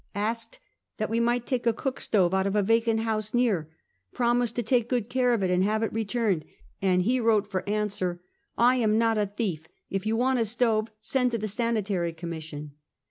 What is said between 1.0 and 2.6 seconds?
we might take a cook stove out of